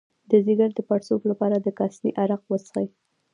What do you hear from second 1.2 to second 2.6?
لپاره د کاسني عرق